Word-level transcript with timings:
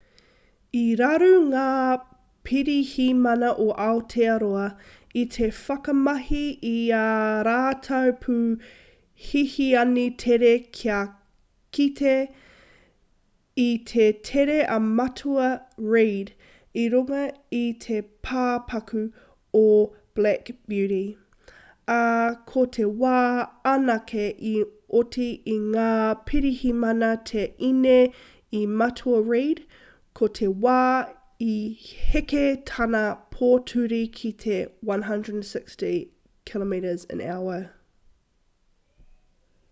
i 0.79 0.81
raru 0.99 1.29
ngā 1.51 1.63
pirihimana 2.49 3.49
o 3.65 3.67
aotearoa 3.85 4.65
i 5.23 5.23
te 5.35 5.47
whakamahi 5.57 6.41
i 6.69 6.95
ā 6.99 7.01
rātou 7.47 8.13
pū 8.23 8.37
hihiani 9.27 10.05
tere 10.23 10.53
kia 10.77 11.01
kite 11.79 12.15
i 13.65 13.73
te 13.91 14.07
tere 14.29 14.55
a 14.75 14.77
matua 15.01 15.49
reid 15.95 16.31
i 16.83 16.85
runga 16.93 17.23
i 17.59 17.63
te 17.87 17.97
pāpaku 18.29 19.01
o 19.61 19.63
black 20.21 20.51
beauty 20.73 21.03
ā 21.99 22.07
ko 22.53 22.63
te 22.77 22.87
wā 23.03 23.17
anake 23.75 24.25
i 24.55 24.55
oti 25.03 25.27
i 25.55 25.57
ngā 25.75 25.89
pirihimana 26.31 27.11
te 27.33 27.45
ine 27.71 27.99
i 28.59 28.61
matua 28.81 29.19
reid 29.33 29.59
ko 30.19 30.27
te 30.39 30.47
wā 30.63 30.79
i 31.45 31.51
heke 31.83 32.41
tana 32.71 33.03
pōturi 33.37 34.01
ki 34.17 34.31
te 34.45 34.57
160km/h 34.93 37.59